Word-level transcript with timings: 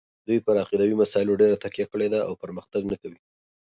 دوی 0.27 0.39
پر 0.45 0.55
عقیدوي 0.63 0.95
مسایلو 1.01 1.39
ډېره 1.41 1.55
تکیه 1.63 1.85
کړې 1.91 2.07
ده 2.13 2.19
او 2.27 2.33
پرمختګ 2.43 2.81
نه 2.91 2.97
کوي. 3.01 3.19